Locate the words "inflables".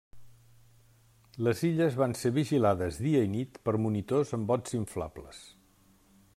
4.83-5.47